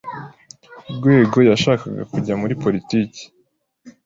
[0.95, 3.21] Rwego yashakaga kujya muri politiki.